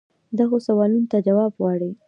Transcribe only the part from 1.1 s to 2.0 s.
ته جواب غواړي.